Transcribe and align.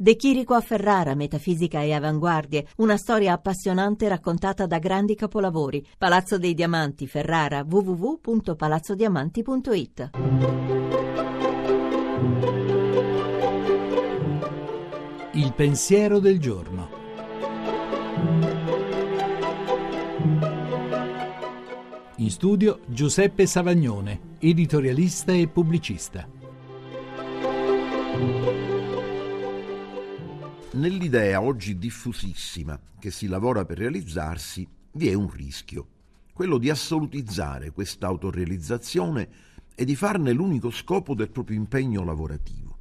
De 0.00 0.14
Chirico 0.14 0.54
a 0.54 0.60
Ferrara, 0.60 1.16
metafisica 1.16 1.82
e 1.82 1.92
avanguardie, 1.92 2.68
una 2.76 2.96
storia 2.96 3.32
appassionante 3.32 4.06
raccontata 4.06 4.64
da 4.64 4.78
grandi 4.78 5.16
capolavori. 5.16 5.84
Palazzo 5.98 6.38
dei 6.38 6.54
Diamanti, 6.54 7.08
Ferrara, 7.08 7.66
www.palazzodiamanti.it. 7.68 10.10
Il 15.32 15.52
pensiero 15.54 16.20
del 16.20 16.38
giorno. 16.38 16.90
In 22.18 22.30
studio 22.30 22.82
Giuseppe 22.86 23.46
Savagnone, 23.46 24.36
editorialista 24.38 25.32
e 25.32 25.48
pubblicista. 25.48 26.28
Nell'idea 30.78 31.42
oggi 31.42 31.76
diffusissima 31.76 32.80
che 33.00 33.10
si 33.10 33.26
lavora 33.26 33.64
per 33.64 33.78
realizzarsi 33.78 34.64
vi 34.92 35.08
è 35.08 35.12
un 35.12 35.28
rischio, 35.28 35.88
quello 36.32 36.56
di 36.56 36.70
assolutizzare 36.70 37.72
questa 37.72 38.06
autorealizzazione 38.06 39.28
e 39.74 39.84
di 39.84 39.96
farne 39.96 40.30
l'unico 40.30 40.70
scopo 40.70 41.16
del 41.16 41.30
proprio 41.30 41.56
impegno 41.56 42.04
lavorativo. 42.04 42.78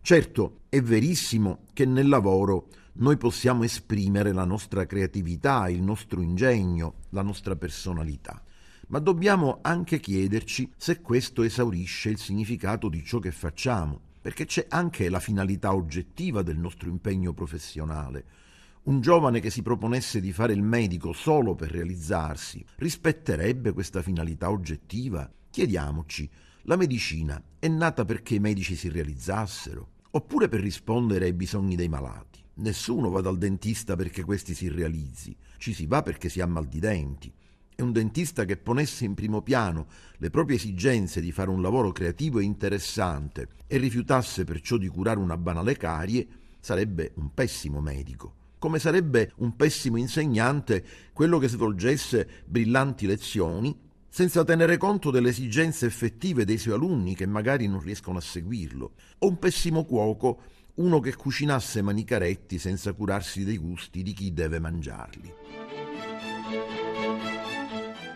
Certo, 0.00 0.60
è 0.70 0.80
verissimo 0.80 1.66
che 1.74 1.84
nel 1.84 2.08
lavoro 2.08 2.68
noi 2.94 3.18
possiamo 3.18 3.62
esprimere 3.62 4.32
la 4.32 4.46
nostra 4.46 4.86
creatività, 4.86 5.68
il 5.68 5.82
nostro 5.82 6.22
ingegno, 6.22 6.94
la 7.10 7.22
nostra 7.22 7.56
personalità, 7.56 8.42
ma 8.88 9.00
dobbiamo 9.00 9.58
anche 9.60 10.00
chiederci 10.00 10.72
se 10.78 11.02
questo 11.02 11.42
esaurisce 11.42 12.08
il 12.08 12.18
significato 12.18 12.88
di 12.88 13.04
ciò 13.04 13.18
che 13.18 13.32
facciamo 13.32 14.12
perché 14.24 14.46
c'è 14.46 14.64
anche 14.70 15.10
la 15.10 15.20
finalità 15.20 15.74
oggettiva 15.74 16.40
del 16.40 16.56
nostro 16.56 16.88
impegno 16.88 17.34
professionale. 17.34 18.24
Un 18.84 19.02
giovane 19.02 19.38
che 19.38 19.50
si 19.50 19.60
proponesse 19.60 20.18
di 20.18 20.32
fare 20.32 20.54
il 20.54 20.62
medico 20.62 21.12
solo 21.12 21.54
per 21.54 21.70
realizzarsi 21.70 22.64
rispetterebbe 22.76 23.72
questa 23.72 24.00
finalità 24.00 24.48
oggettiva? 24.48 25.30
Chiediamoci, 25.50 26.26
la 26.62 26.76
medicina 26.76 27.38
è 27.58 27.68
nata 27.68 28.06
perché 28.06 28.36
i 28.36 28.40
medici 28.40 28.76
si 28.76 28.88
realizzassero, 28.88 29.90
oppure 30.12 30.48
per 30.48 30.60
rispondere 30.60 31.26
ai 31.26 31.34
bisogni 31.34 31.76
dei 31.76 31.88
malati? 31.90 32.42
Nessuno 32.54 33.10
va 33.10 33.20
dal 33.20 33.36
dentista 33.36 33.94
perché 33.94 34.24
questi 34.24 34.54
si 34.54 34.70
realizzi, 34.70 35.36
ci 35.58 35.74
si 35.74 35.84
va 35.84 36.00
perché 36.00 36.30
si 36.30 36.40
ha 36.40 36.46
mal 36.46 36.64
di 36.64 36.78
denti 36.78 37.30
e 37.74 37.82
un 37.82 37.92
dentista 37.92 38.44
che 38.44 38.56
ponesse 38.56 39.04
in 39.04 39.14
primo 39.14 39.42
piano 39.42 39.86
le 40.18 40.30
proprie 40.30 40.56
esigenze 40.56 41.20
di 41.20 41.32
fare 41.32 41.50
un 41.50 41.62
lavoro 41.62 41.92
creativo 41.92 42.38
e 42.38 42.44
interessante 42.44 43.48
e 43.66 43.78
rifiutasse 43.78 44.44
perciò 44.44 44.76
di 44.76 44.88
curare 44.88 45.18
una 45.18 45.36
banale 45.36 45.76
carie 45.76 46.26
sarebbe 46.60 47.12
un 47.16 47.32
pessimo 47.34 47.80
medico 47.80 48.42
come 48.64 48.78
sarebbe 48.78 49.32
un 49.36 49.56
pessimo 49.56 49.98
insegnante 49.98 50.82
quello 51.12 51.38
che 51.38 51.48
svolgesse 51.48 52.26
brillanti 52.46 53.06
lezioni 53.06 53.78
senza 54.14 54.42
tenere 54.42 54.76
conto 54.76 55.10
delle 55.10 55.30
esigenze 55.30 55.86
effettive 55.86 56.44
dei 56.44 56.56
suoi 56.56 56.74
alunni 56.74 57.16
che 57.16 57.26
magari 57.26 57.66
non 57.66 57.80
riescono 57.80 58.18
a 58.18 58.20
seguirlo, 58.20 58.92
o 59.18 59.26
un 59.26 59.40
pessimo 59.40 59.84
cuoco, 59.84 60.40
uno 60.76 61.00
che 61.00 61.16
cucinasse 61.16 61.82
manicaretti 61.82 62.58
senza 62.60 62.92
curarsi 62.92 63.42
dei 63.42 63.58
gusti 63.58 64.04
di 64.04 64.12
chi 64.12 64.32
deve 64.32 64.60
mangiarli. 64.60 65.63